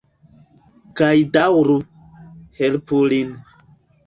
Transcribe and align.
Kaj 1.01 1.11
daŭru... 1.35 1.75
helpu 2.63 3.03
lin. 3.15 3.39